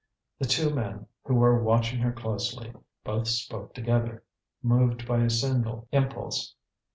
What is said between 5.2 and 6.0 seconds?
single